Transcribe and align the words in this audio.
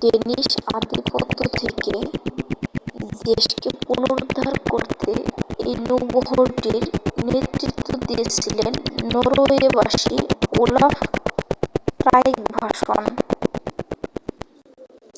Danish 0.00 0.48
আধিপত্য 0.74 1.38
থেকে 1.54 1.94
দেশকে 3.24 3.68
পুনরুদ্ধার 3.80 4.54
করতে 4.68 5.12
এই 5.60 5.74
নৌবহরটির 5.86 6.84
নেতৃত্ব 7.26 7.88
দিয়েছিলেন 8.08 8.72
নরওয়েবাসী 9.12 10.16
ওলাফ 10.58 10.94
ট্রাইগভাসন 12.00 13.04